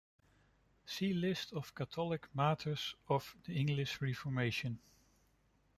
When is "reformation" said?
4.01-4.79